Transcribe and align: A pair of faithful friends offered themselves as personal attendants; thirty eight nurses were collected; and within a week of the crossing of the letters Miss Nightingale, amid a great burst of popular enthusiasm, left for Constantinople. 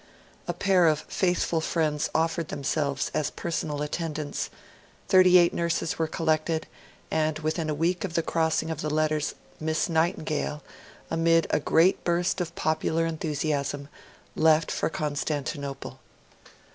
A 0.47 0.53
pair 0.55 0.87
of 0.87 1.01
faithful 1.01 1.61
friends 1.61 2.09
offered 2.15 2.47
themselves 2.47 3.11
as 3.13 3.29
personal 3.29 3.83
attendants; 3.83 4.49
thirty 5.07 5.37
eight 5.37 5.53
nurses 5.53 5.99
were 5.99 6.07
collected; 6.07 6.65
and 7.11 7.37
within 7.37 7.69
a 7.69 7.75
week 7.75 8.03
of 8.03 8.15
the 8.15 8.23
crossing 8.23 8.71
of 8.71 8.81
the 8.81 8.89
letters 8.89 9.35
Miss 9.59 9.89
Nightingale, 9.89 10.63
amid 11.11 11.45
a 11.51 11.59
great 11.59 12.03
burst 12.03 12.41
of 12.41 12.55
popular 12.55 13.05
enthusiasm, 13.05 13.89
left 14.35 14.71
for 14.71 14.89
Constantinople. 14.89 15.99